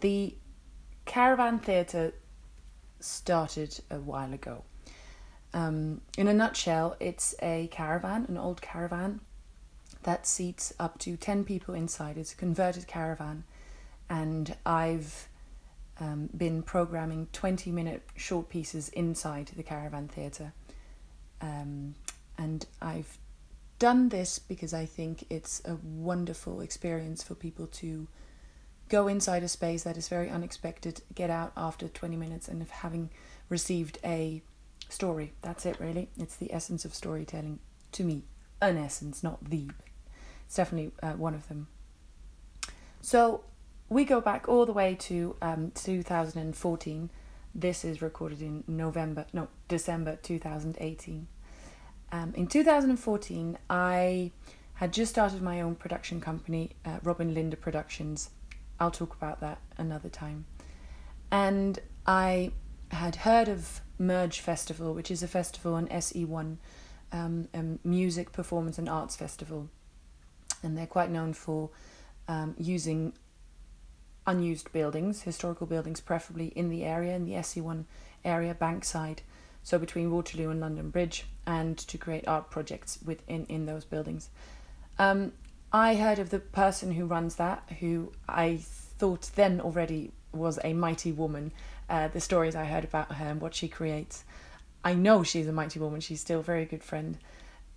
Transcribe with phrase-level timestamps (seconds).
[0.00, 0.34] the
[1.04, 2.14] Caravan Theatre
[3.00, 4.64] started a while ago.
[5.52, 9.20] Um, in a nutshell, it's a caravan, an old caravan
[10.02, 12.18] that seats up to 10 people inside.
[12.18, 13.44] It's a converted caravan,
[14.10, 15.28] and I've
[16.00, 20.52] um, been programming 20 minute short pieces inside the caravan theatre.
[21.40, 21.94] Um,
[22.36, 23.18] and I've
[23.78, 28.08] done this because I think it's a wonderful experience for people to
[28.88, 33.10] go inside a space that is very unexpected, get out after 20 minutes, and having
[33.48, 34.42] received a
[34.88, 35.32] story.
[35.42, 36.08] That's it, really.
[36.18, 37.58] It's the essence of storytelling
[37.92, 38.24] to me.
[38.60, 39.70] An essence, not the.
[40.46, 41.68] It's definitely uh, one of them.
[43.00, 43.44] So
[43.88, 47.10] we go back all the way to um, 2014.
[47.54, 51.26] This is recorded in November, no, December 2018.
[52.12, 54.30] Um, in 2014, I
[54.74, 58.30] had just started my own production company, uh, Robin Linda Productions.
[58.78, 60.46] I'll talk about that another time.
[61.30, 62.52] And I
[62.90, 66.56] had heard of Merge Festival, which is a festival on SE1,
[67.12, 69.68] um, a music, performance, and arts festival.
[70.62, 71.70] And they're quite known for
[72.28, 73.12] um, using
[74.26, 77.84] unused buildings, historical buildings, preferably in the area, in the SE1
[78.24, 79.18] area, Bankside,
[79.62, 84.30] so between Waterloo and London Bridge, and to create art projects within in those buildings.
[84.98, 85.32] Um,
[85.74, 90.72] I heard of the person who runs that, who I thought then already was a
[90.72, 91.50] mighty woman.
[91.90, 94.22] Uh, the stories I heard about her and what she creates.
[94.84, 96.00] I know she's a mighty woman.
[96.00, 97.18] She's still a very good friend,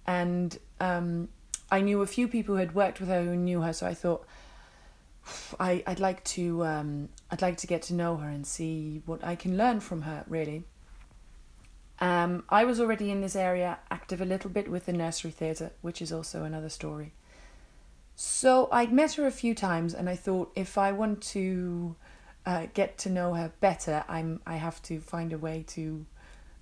[0.05, 1.29] and um,
[1.71, 3.73] I knew a few people who had worked with her who knew her.
[3.73, 4.27] So I thought,
[5.59, 9.23] I I'd like to um, I'd like to get to know her and see what
[9.23, 10.23] I can learn from her.
[10.27, 10.65] Really.
[11.99, 15.71] Um, I was already in this area, active a little bit with the nursery theatre,
[15.81, 17.13] which is also another story.
[18.19, 21.95] So I'd met her a few times, and I thought if I want to
[22.47, 26.03] uh, get to know her better, I'm I have to find a way to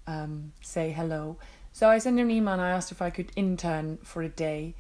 [0.06, 1.38] um, say hello.
[1.72, 4.28] So I sent her an email and I asked if I could intern for a
[4.28, 4.76] day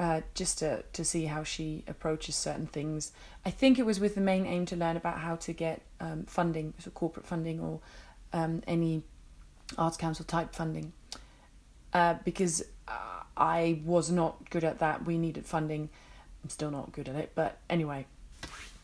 [0.00, 3.12] uh, just to, to see how she approaches certain things.
[3.46, 6.24] I think it was with the main aim to learn about how to get um,
[6.24, 7.78] funding, so corporate funding or
[8.32, 9.04] um, any
[9.78, 10.92] Arts Council type funding,
[11.92, 15.04] uh, because uh, I was not good at that.
[15.04, 15.88] We needed funding.
[16.42, 18.06] I'm still not good at it, but anyway.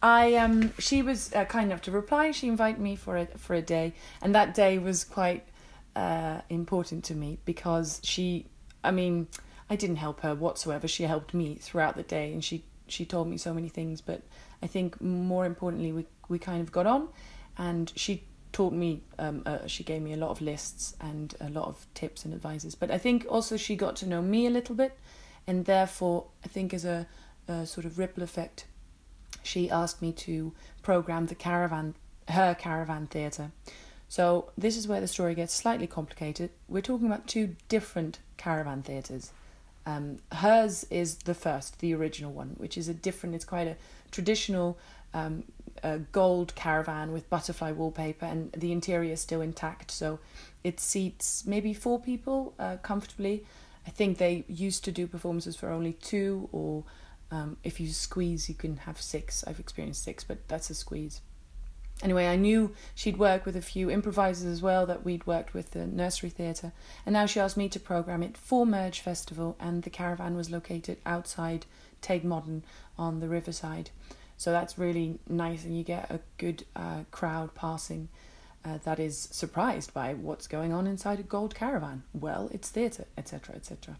[0.02, 2.30] I um she was uh, kind enough to reply.
[2.30, 5.44] She invited me for a for a day, and that day was quite
[5.96, 8.46] uh, important to me because she,
[8.84, 9.28] I mean,
[9.70, 10.86] I didn't help her whatsoever.
[10.86, 14.00] She helped me throughout the day, and she she told me so many things.
[14.00, 14.22] But
[14.62, 17.08] I think more importantly, we we kind of got on,
[17.56, 19.02] and she taught me.
[19.18, 22.34] Um, uh, she gave me a lot of lists and a lot of tips and
[22.34, 22.74] advices.
[22.74, 24.98] But I think also she got to know me a little bit,
[25.46, 27.06] and therefore I think as a,
[27.48, 28.66] a sort of ripple effect,
[29.42, 30.52] she asked me to
[30.82, 31.94] program the caravan,
[32.28, 33.50] her caravan theatre.
[34.08, 36.50] So this is where the story gets slightly complicated.
[36.68, 39.32] We're talking about two different caravan theatres.
[39.84, 43.34] Um, hers is the first, the original one, which is a different.
[43.34, 43.76] It's quite a
[44.10, 44.78] traditional
[45.14, 45.44] um,
[45.82, 49.90] a gold caravan with butterfly wallpaper, and the interior is still intact.
[49.90, 50.18] So
[50.64, 53.44] it seats maybe four people uh, comfortably.
[53.86, 56.84] I think they used to do performances for only two, or
[57.30, 59.44] um, if you squeeze, you can have six.
[59.46, 61.20] I've experienced six, but that's a squeeze.
[62.02, 65.70] Anyway, I knew she'd work with a few improvisers as well that we'd worked with
[65.70, 66.72] the nursery theatre,
[67.06, 70.50] and now she asked me to program it for Merge Festival, and the caravan was
[70.50, 71.64] located outside
[72.02, 72.64] Tate Modern
[72.98, 73.90] on the riverside.
[74.36, 78.08] So that's really nice, and you get a good uh, crowd passing
[78.64, 82.02] uh, that is surprised by what's going on inside a gold caravan.
[82.12, 83.96] Well, it's theatre, etc., etc.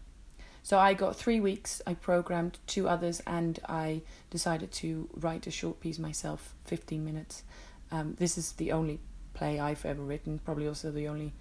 [0.61, 1.81] So I got three weeks.
[1.87, 7.43] I programmed two others, and I decided to write a short piece myself, fifteen minutes
[7.91, 8.99] um, this is the only
[9.33, 11.33] play I've ever written, probably also the only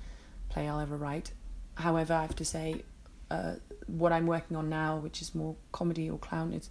[0.48, 1.32] play I'll ever write.
[1.74, 2.82] However, I have to say,
[3.30, 3.54] uh,
[3.86, 6.70] what I'm working on now, which is more comedy or clown, it's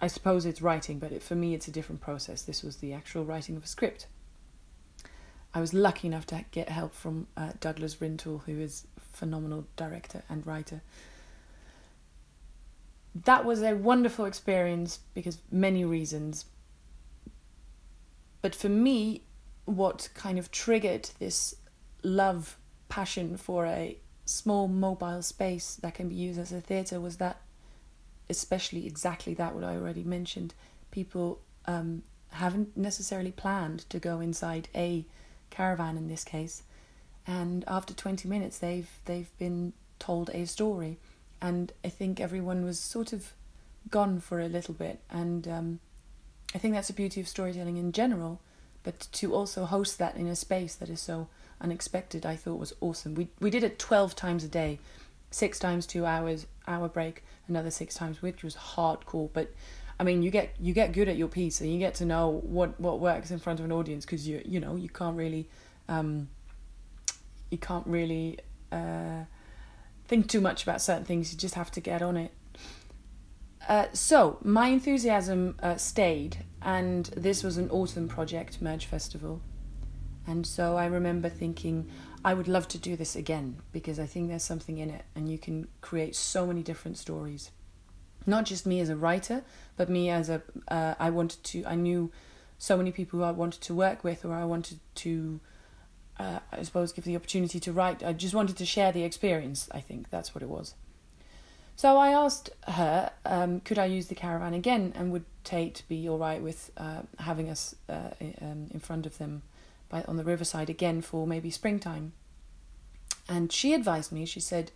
[0.00, 2.42] I suppose it's writing, but it, for me it's a different process.
[2.42, 4.06] This was the actual writing of a script.
[5.52, 9.66] I was lucky enough to get help from uh, Douglas Rintoul, who is a phenomenal
[9.76, 10.82] director and writer.
[13.24, 16.44] That was a wonderful experience because many reasons,
[18.40, 19.24] but for me,
[19.64, 21.56] what kind of triggered this
[22.02, 22.56] love,
[22.88, 27.40] passion for a small mobile space that can be used as a theatre was that,
[28.30, 30.54] especially exactly that, what I already mentioned,
[30.90, 35.04] people um, haven't necessarily planned to go inside a
[35.50, 36.62] caravan in this case.
[37.26, 40.98] And after 20 minutes, they've they've been told a story,
[41.40, 43.32] and I think everyone was sort of
[43.90, 45.80] gone for a little bit, and um,
[46.54, 48.40] I think that's the beauty of storytelling in general,
[48.82, 51.28] but to also host that in a space that is so
[51.60, 53.14] unexpected, I thought was awesome.
[53.14, 54.78] We we did it twelve times a day,
[55.30, 59.30] six times two hours, hour break, another six times, which was hardcore.
[59.32, 59.52] But
[59.98, 62.40] I mean, you get you get good at your piece, and you get to know
[62.42, 65.48] what what works in front of an audience because you you know you can't really,
[65.88, 66.28] um,
[67.50, 68.38] you can't really
[68.72, 69.24] uh,
[70.08, 71.32] think too much about certain things.
[71.32, 72.32] You just have to get on it.
[73.68, 79.42] Uh, so my enthusiasm uh, stayed, and this was an autumn project, Merge Festival,
[80.30, 81.90] and so I remember thinking,
[82.24, 85.28] I would love to do this again because I think there's something in it, and
[85.28, 87.50] you can create so many different stories.
[88.26, 89.42] Not just me as a writer,
[89.76, 90.40] but me as a.
[90.68, 91.64] Uh, I wanted to.
[91.66, 92.12] I knew
[92.58, 95.40] so many people who I wanted to work with, or I wanted to.
[96.16, 98.04] Uh, I suppose give the opportunity to write.
[98.04, 99.68] I just wanted to share the experience.
[99.72, 100.74] I think that's what it was.
[101.74, 106.08] So I asked her, um, could I use the caravan again, and would Tate be
[106.08, 108.10] all right with uh, having us uh,
[108.42, 109.42] um, in front of them
[109.90, 112.12] by on the riverside again for maybe springtime.
[113.28, 114.70] And she advised me, she said,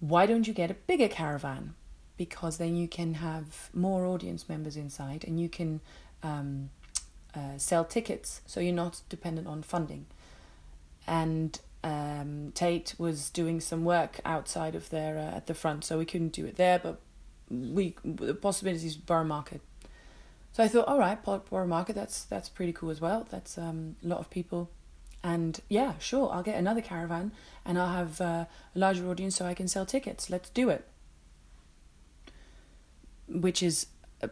[0.00, 1.74] why don't you get a bigger caravan?
[2.16, 5.80] Because then you can have more audience members inside and you can
[6.22, 6.70] um,
[7.34, 10.06] uh, sell tickets so you're not dependent on funding.
[11.06, 15.98] And um, Tate was doing some work outside of there uh, at the front, so
[15.98, 17.00] we couldn't do it there, but
[17.50, 19.60] we the possibilities Borough Market
[20.54, 23.26] so I thought, all right, Borough Market, that's that's pretty cool as well.
[23.28, 24.70] That's um, a lot of people,
[25.24, 27.32] and yeah, sure, I'll get another caravan,
[27.64, 28.48] and I'll have uh, a
[28.78, 30.30] larger audience so I can sell tickets.
[30.30, 30.86] Let's do it.
[33.26, 33.88] Which is
[34.22, 34.28] uh,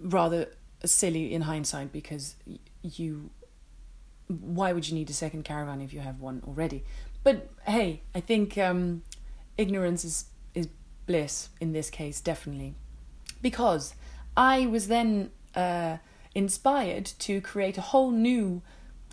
[0.00, 0.48] rather
[0.84, 2.34] silly in hindsight because
[2.82, 3.30] you,
[4.26, 6.82] why would you need a second caravan if you have one already?
[7.22, 9.04] But hey, I think um,
[9.56, 10.24] ignorance is
[10.56, 10.66] is
[11.06, 12.74] bliss in this case, definitely,
[13.40, 13.94] because
[14.36, 15.98] I was then uh,
[16.34, 18.62] inspired to create a whole new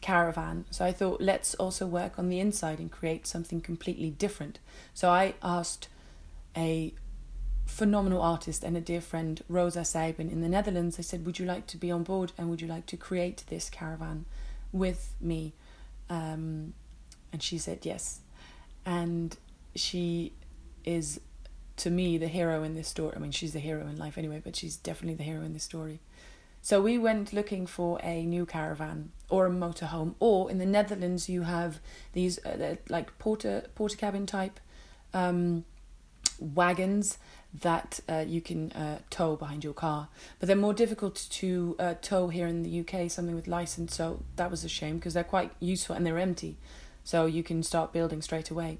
[0.02, 0.66] caravan.
[0.72, 4.60] So I thought, let's also work on the inside and create something completely different.
[4.94, 5.88] So I asked
[6.56, 6.94] a
[7.66, 10.98] phenomenal artist and a dear friend, Rosa Seiben in the Netherlands.
[10.98, 13.44] I said, Would you like to be on board and would you like to create
[13.48, 14.26] this caravan
[14.72, 15.54] with me?
[16.10, 16.74] Um,
[17.32, 18.22] and she said yes.
[18.86, 19.38] And
[19.76, 20.34] she
[20.84, 21.20] is,
[21.80, 23.14] to me, the hero in this story.
[23.16, 25.64] I mean, she's the hero in life anyway, but she's definitely the hero in this
[25.64, 26.00] story.
[26.62, 31.30] So we went looking for a new caravan or a motorhome, or in the Netherlands
[31.30, 31.80] you have
[32.14, 34.60] these uh, like porter porter cabin type
[35.14, 35.64] um,
[36.40, 37.18] wagons
[37.62, 40.10] that uh, you can uh, tow behind your car,
[40.40, 43.10] but they're more difficult to uh, tow here in the UK.
[43.10, 46.58] Something with license, so that was a shame because they're quite useful and they're empty,
[47.06, 48.80] so you can start building straight away.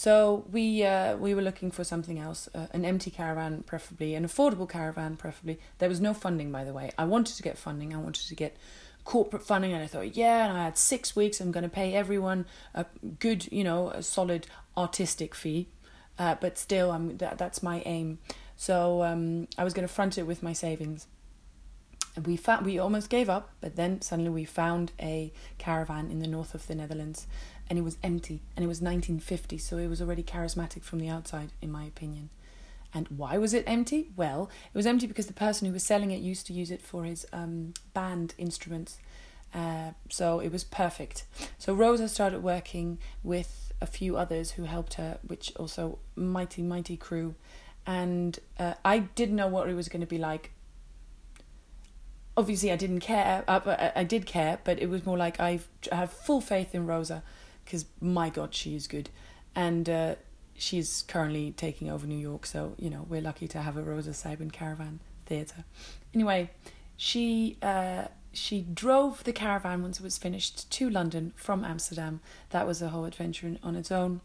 [0.00, 4.24] So we uh, we were looking for something else, uh, an empty caravan, preferably an
[4.24, 5.60] affordable caravan, preferably.
[5.76, 6.90] There was no funding, by the way.
[6.96, 7.92] I wanted to get funding.
[7.92, 8.56] I wanted to get
[9.04, 11.38] corporate funding, and I thought, yeah, and I had six weeks.
[11.38, 12.86] I'm going to pay everyone a
[13.18, 15.68] good, you know, a solid artistic fee,
[16.18, 18.20] uh, but still, I'm that, that's my aim.
[18.56, 21.08] So um, I was going to front it with my savings.
[22.16, 26.20] And we found we almost gave up, but then suddenly we found a caravan in
[26.20, 27.26] the north of the Netherlands,
[27.70, 31.08] and it was empty and it was 1950 so it was already charismatic from the
[31.08, 32.28] outside in my opinion.
[32.92, 34.10] And why was it empty?
[34.16, 36.82] Well it was empty because the person who was selling it used to use it
[36.82, 38.98] for his um, band instruments.
[39.54, 41.24] Uh, so it was perfect.
[41.58, 46.96] So rosa started working with a few others who helped her which also mighty mighty
[46.96, 47.36] crew.
[47.86, 50.50] And uh, i didn't know what it was going to be like.
[52.36, 55.60] Obviously i didn't care uh, i did care but it was more like i
[55.92, 57.22] have full faith in rosa
[57.70, 59.10] because my God, she is good,
[59.54, 60.14] and uh,
[60.56, 62.44] she's currently taking over New York.
[62.44, 65.64] So you know we're lucky to have a Rosa Seiben Caravan Theatre.
[66.12, 66.50] Anyway,
[66.96, 72.20] she uh, she drove the caravan once it was finished to London from Amsterdam.
[72.50, 74.20] That was a whole adventure on its own.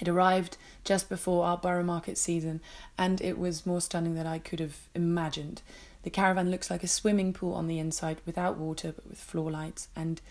[0.00, 2.62] It arrived just before our borough market season,
[2.96, 5.60] and it was more stunning than I could have imagined.
[6.02, 9.50] The caravan looks like a swimming pool on the inside without water but with floor
[9.50, 10.22] lights and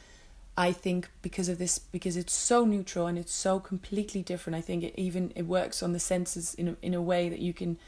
[0.60, 4.58] I think because of this, because it's so neutral and it's so completely different.
[4.58, 7.40] I think it even it works on the senses in a, in a way that
[7.40, 7.80] you can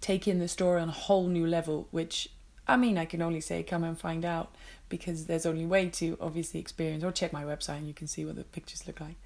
[0.00, 1.86] take in the story on a whole new level.
[1.92, 2.28] Which
[2.66, 4.52] I mean, I can only say come and find out
[4.88, 8.24] because there's only way to obviously experience or check my website and you can see
[8.24, 9.18] what the pictures look like.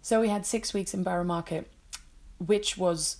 [0.00, 1.70] So we had six weeks in Borough Market,
[2.38, 3.18] which was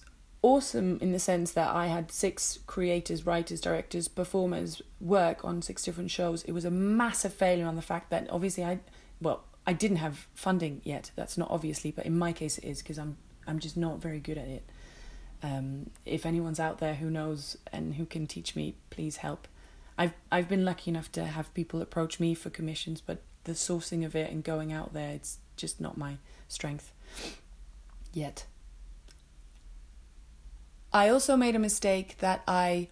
[0.50, 5.83] awesome in the sense that I had six creators, writers, directors, performers work on six
[5.87, 6.45] different shows.
[6.45, 8.79] It was a massive failure on the fact that obviously I,
[9.21, 11.11] well, I didn't have funding yet.
[11.17, 13.17] That's not obviously, but in my case it is because I'm
[13.49, 14.65] I'm just not very good at it.
[15.43, 19.49] um, if anyone's out there who knows and who can teach me, please help.
[19.99, 24.05] I've I've been lucky enough to have people approach me for commissions, but the sourcing
[24.05, 26.17] of it and going out there, it's just not my
[26.49, 26.93] strength
[28.12, 28.47] yet.
[30.97, 32.88] I also made a mistake that I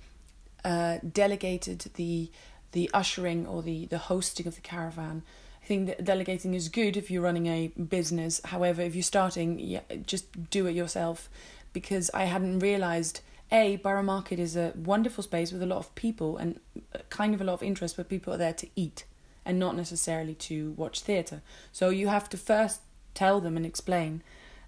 [0.62, 2.30] uh, delegated the
[2.73, 5.23] the ushering or the the hosting of the caravan.
[5.62, 8.42] I think that delegating is good if you're running a business.
[8.44, 11.30] However, if you're starting, yeah, just do it yourself
[11.73, 15.94] because I hadn't realized a Borough Market is a wonderful space with a lot of
[15.94, 16.61] people and
[17.08, 19.04] kind of a lot of interest, but people are there to eat
[19.46, 21.40] and not necessarily to watch theatre.
[21.73, 22.82] So you have to first
[23.14, 24.23] tell them and explain,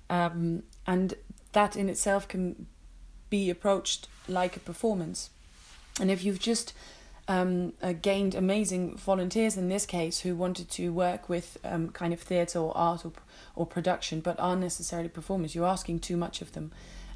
[0.09, 1.12] um, and
[1.52, 2.66] that in itself can
[3.30, 5.30] be approached like a performance.
[6.00, 6.73] And if you've just
[7.28, 12.12] um, uh, gained amazing volunteers in this case who wanted to work with um, kind
[12.12, 13.12] of theatre or art or,
[13.54, 16.73] or production but aren't necessarily performers, you're asking too much of them.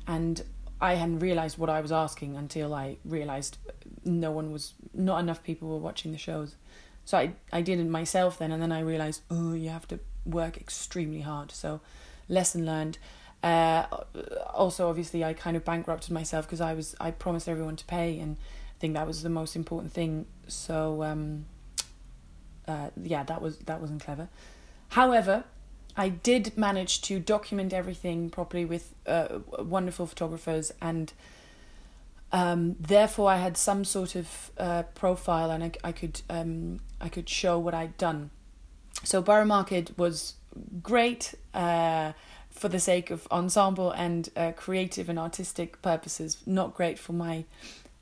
[0.06, 0.42] And
[0.80, 3.58] I hadn't realised what I was asking until I realised
[4.04, 6.54] no one was, not enough people were watching the shows.
[7.04, 10.00] So I, I did it myself then, and then I realised, oh, you have to
[10.24, 11.50] work extremely hard.
[11.50, 11.80] So,
[12.28, 12.98] lesson learned.
[13.42, 13.86] Uh,
[14.52, 18.18] also, obviously, I kind of bankrupted myself because I was I promised everyone to pay,
[18.18, 20.26] and I think that was the most important thing.
[20.46, 21.46] So, um,
[22.68, 24.28] uh, yeah, that was that wasn't clever.
[24.90, 25.44] However,
[25.96, 31.12] I did manage to document everything properly with uh, wonderful photographers, and
[32.32, 37.08] um, therefore I had some sort of uh, profile, and I, I could um, I
[37.08, 38.30] could show what I'd done.
[39.02, 40.34] So Borough Market was
[40.82, 41.34] great.
[41.54, 42.12] Uh,
[42.60, 46.36] for the sake of ensemble and uh, creative and artistic purposes.
[46.44, 47.46] Not great for my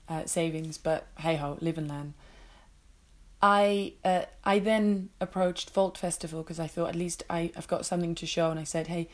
[0.08, 2.14] uh, savings, but hey ho, live and learn.
[3.40, 7.86] I uh, I then approached Vault Festival because I thought at least I, I've got
[7.86, 9.08] something to show, and I said, hey,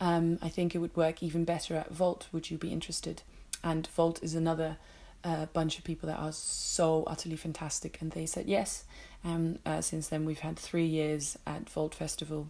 [0.00, 2.28] um, I think it would work even better at Vault.
[2.32, 3.20] Would you be interested?
[3.62, 4.78] And Vault is another
[5.24, 8.84] uh, bunch of people that are so utterly fantastic, and they said yes.
[9.26, 12.48] Um, uh, since then, we've had three years at Vault Festival.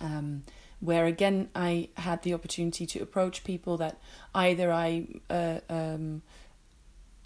[0.00, 0.44] Um,
[0.80, 3.98] where again I had the opportunity to approach people that
[4.34, 6.22] either I uh, um,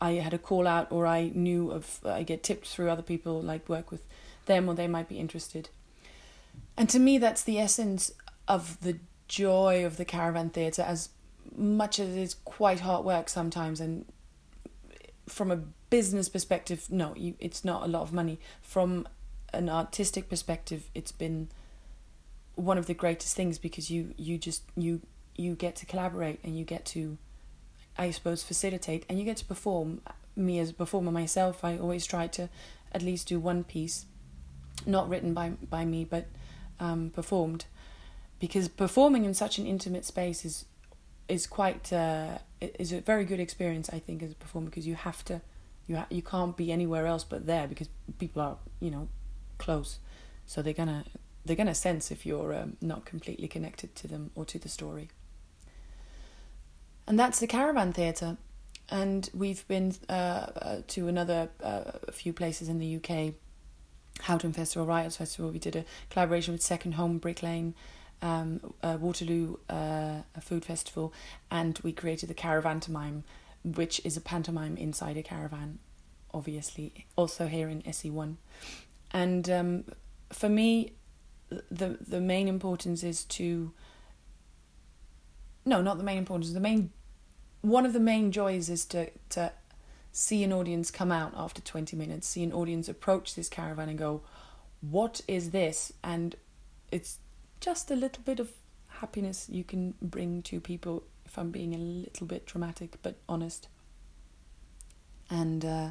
[0.01, 3.41] I had a call out or I knew of I get tipped through other people
[3.41, 4.05] like work with
[4.47, 5.69] them or they might be interested.
[6.77, 8.13] And to me that's the essence
[8.49, 11.09] of the joy of the caravan theatre as
[11.57, 14.05] much as it is quite hard work sometimes and
[15.27, 15.57] from a
[15.89, 19.07] business perspective no you, it's not a lot of money from
[19.53, 21.49] an artistic perspective it's been
[22.55, 25.01] one of the greatest things because you you just you
[25.37, 27.19] you get to collaborate and you get to
[27.97, 30.01] I suppose facilitate and you get to perform.
[30.37, 32.49] Me as a performer myself I always try to
[32.91, 34.07] at least do one piece
[34.85, 36.27] not written by by me but
[36.81, 37.67] um, performed.
[38.41, 40.65] Because performing in such an intimate space is
[41.29, 44.95] is quite uh, is a very good experience I think as a performer because you
[44.95, 45.41] have to
[45.87, 49.09] you ha- you can't be anywhere else but there because people are you know
[49.59, 49.99] close.
[50.47, 51.05] So they're gonna
[51.45, 54.69] they're going to sense if you're um, not completely connected to them or to the
[54.69, 55.11] story.
[57.07, 58.37] And that's the Caravan Theatre.
[58.91, 63.35] And we've been uh, uh, to another uh, few places in the UK.
[64.21, 65.51] Houghton Festival, Riots Festival.
[65.51, 67.75] We did a collaboration with Second Home Brick Lane,
[68.23, 71.13] um, uh, Waterloo uh, Food Festival,
[71.51, 73.23] and we created the Caravan Caravantomime,
[73.65, 75.79] which is a pantomime inside a caravan,
[76.33, 78.37] obviously, also here in SE1.
[79.11, 79.85] And um,
[80.31, 80.93] for me,
[81.49, 83.73] the the main importance is to
[85.65, 86.91] no not the main importance the main
[87.61, 89.53] one of the main joys is to to
[90.13, 93.99] see an audience come out after 20 minutes see an audience approach this caravan and
[93.99, 94.23] go
[94.91, 95.93] what is this?
[96.03, 96.37] And
[96.91, 97.19] it's
[97.61, 98.51] just a little bit of
[98.89, 103.69] happiness you can bring to people if i'm being a little bit dramatic but honest.
[105.31, 105.91] And uh,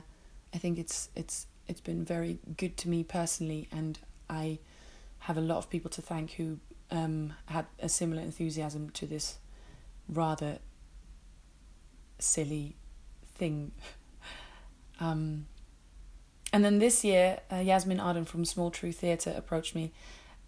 [0.54, 4.60] i think it's it's it's been very good to me personally and i
[5.24, 6.60] have a lot of people to thank who
[6.92, 9.38] um, had a similar enthusiasm to this
[10.08, 10.60] rather
[12.20, 12.76] silly
[13.36, 13.72] thing.
[15.00, 15.48] Um,
[16.54, 19.92] and then this year, uh, Yasmin Arden from Small Truth Theatre approached me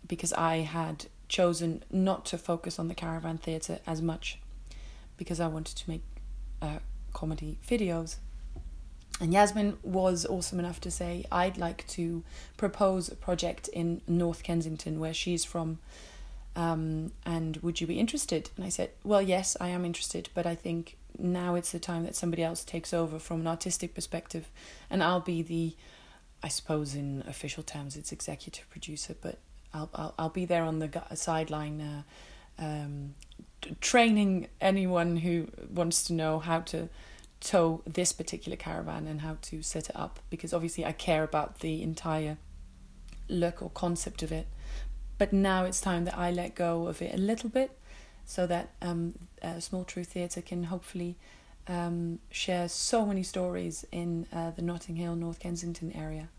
[0.08, 4.40] because I had chosen not to focus on the caravan theatre as much
[5.18, 6.04] because I wanted to make
[6.62, 6.78] uh,
[7.12, 8.18] comedy videos
[9.22, 12.24] and Yasmin was awesome enough to say, I'd like to
[12.58, 15.80] propose a project in North Kensington, where she's from.
[16.56, 18.50] Um, and would you be interested?
[18.56, 22.04] And I said, Well, yes, I am interested, but I think now it's the time
[22.04, 24.50] that somebody else takes over from an artistic perspective,
[24.90, 25.76] and I'll be the,
[26.44, 29.40] I suppose in official terms, it's executive producer, but
[29.74, 31.82] I'll I'll, I'll be there on the sideline,
[32.60, 33.16] uh, um,
[33.80, 36.90] training anyone who wants to know how to
[37.46, 41.60] tow this particular caravan and how to set it up because obviously I care about
[41.60, 42.38] the entire
[43.30, 44.48] look or concept of it.
[45.18, 47.78] But now it's time that I let go of it a little bit
[48.26, 49.14] so that um,
[49.60, 51.16] Small Truth Theatre can hopefully
[51.68, 56.30] um, share so many stories in uh, the Notting Hill, North Kensington area.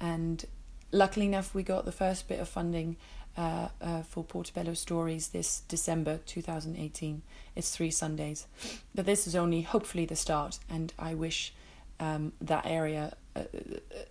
[0.00, 0.44] And
[0.90, 2.96] luckily enough, we got the first bit of funding
[3.36, 7.22] uh, uh, for Portobello Stories this December 2018.
[7.56, 8.46] It's three Sundays.
[8.94, 11.52] But this is only hopefully the start, and I wish
[11.98, 13.44] um, that area uh,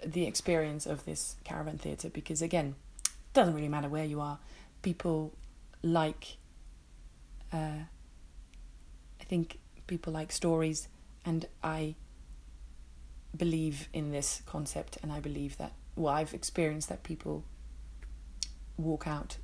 [0.06, 4.40] the experience of this caravan theatre because, again, it doesn't really matter where you are,
[4.82, 5.34] people
[5.84, 6.38] like.
[7.52, 7.86] Uh,
[9.20, 10.88] I think people like stories,
[11.26, 11.96] and I
[13.36, 17.44] believe in this concept, and I believe that well, I've experienced that people
[18.80, 19.38] walk out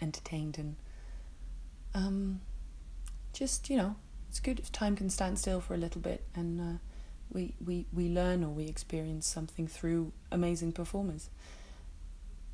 [0.00, 0.76] entertained and
[1.94, 2.40] um,
[3.32, 3.96] just you know
[4.28, 6.78] it's good if time can stand still for a little bit and uh,
[7.32, 11.30] we, we we learn or we experience something through amazing performers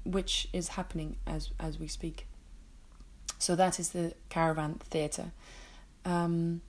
[0.05, 2.27] which is happening as as we speak.
[3.39, 5.33] So that is the caravan theatre.
[6.05, 6.63] Um,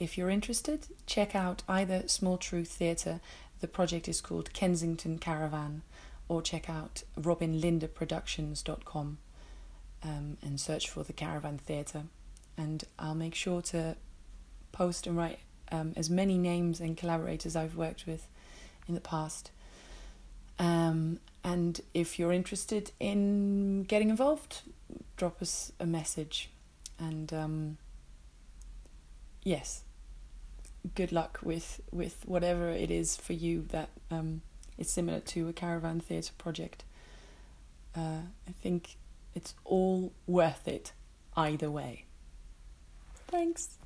[0.00, 3.20] if you're interested check out either small truth theatre.
[3.60, 5.82] The project is called kensington caravan
[6.28, 9.18] or check out robinlindaproductions.com
[10.02, 12.04] um, and search for the Caravan Theatre.
[12.56, 13.96] And I'll make sure to
[14.72, 15.38] post and write
[15.70, 18.26] um, as many names and collaborators I've worked with
[18.86, 19.50] in the past.
[20.58, 24.62] Um, and if you're interested in getting involved,
[25.16, 26.50] drop us a message.
[26.98, 27.78] And um,
[29.44, 29.84] yes,
[30.94, 34.42] good luck with, with whatever it is for you that um,
[34.78, 36.84] it's similar to a caravan theatre project.
[37.96, 38.96] Uh, I think
[39.34, 40.92] it's all worth it
[41.36, 42.04] either way.
[43.28, 43.77] Thanks.